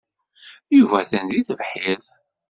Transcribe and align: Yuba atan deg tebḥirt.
Yuba 0.77 0.95
atan 1.01 1.25
deg 1.31 1.43
tebḥirt. 1.47 2.09